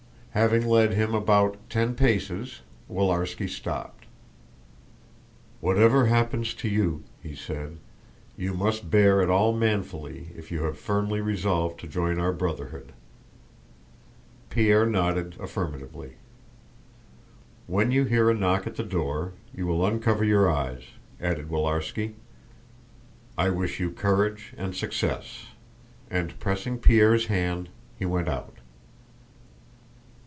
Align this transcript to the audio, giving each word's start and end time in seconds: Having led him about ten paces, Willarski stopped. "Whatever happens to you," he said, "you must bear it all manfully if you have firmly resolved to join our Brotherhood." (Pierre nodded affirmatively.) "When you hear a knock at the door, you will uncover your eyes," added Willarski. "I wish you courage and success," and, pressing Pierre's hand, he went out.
Having 0.33 0.65
led 0.69 0.93
him 0.93 1.13
about 1.13 1.57
ten 1.69 1.93
paces, 1.93 2.61
Willarski 2.89 3.49
stopped. 3.49 4.05
"Whatever 5.59 6.05
happens 6.05 6.53
to 6.53 6.69
you," 6.69 7.03
he 7.21 7.35
said, 7.35 7.79
"you 8.37 8.53
must 8.53 8.89
bear 8.89 9.21
it 9.21 9.29
all 9.29 9.51
manfully 9.51 10.29
if 10.33 10.49
you 10.49 10.63
have 10.63 10.79
firmly 10.79 11.19
resolved 11.19 11.77
to 11.81 11.85
join 11.87 12.17
our 12.17 12.31
Brotherhood." 12.31 12.93
(Pierre 14.49 14.85
nodded 14.85 15.35
affirmatively.) 15.37 16.13
"When 17.67 17.91
you 17.91 18.05
hear 18.05 18.29
a 18.29 18.33
knock 18.33 18.65
at 18.65 18.77
the 18.77 18.83
door, 18.85 19.33
you 19.53 19.67
will 19.67 19.85
uncover 19.85 20.23
your 20.23 20.49
eyes," 20.49 20.83
added 21.19 21.49
Willarski. 21.49 22.13
"I 23.37 23.49
wish 23.49 23.81
you 23.81 23.91
courage 23.91 24.53
and 24.57 24.73
success," 24.77 25.47
and, 26.09 26.39
pressing 26.39 26.77
Pierre's 26.77 27.25
hand, 27.25 27.67
he 27.99 28.05
went 28.05 28.29
out. 28.29 28.53